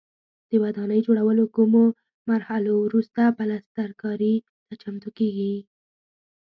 [0.49, 1.83] د ودانۍ جوړولو کومو
[2.29, 4.35] مرحلو وروسته پلسترکاري
[4.65, 5.55] ته چمتو کېږي.